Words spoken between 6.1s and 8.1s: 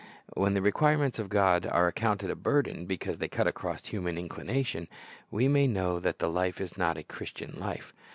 the life is not a Christian life.